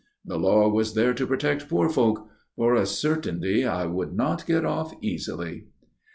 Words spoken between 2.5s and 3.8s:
For a certainty